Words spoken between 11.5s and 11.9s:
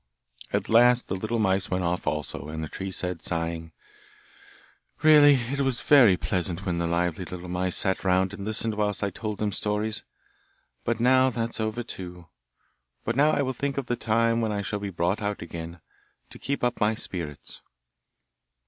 over